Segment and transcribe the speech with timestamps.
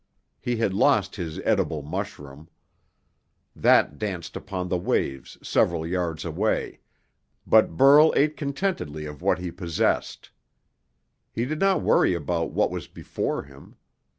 [0.39, 2.49] He had lost his edible mushroom.
[3.55, 6.79] That danced upon the waves several yards away,
[7.45, 10.31] but Burl ate contentedly of what he possessed.
[11.31, 13.75] He did not worry about what was before him.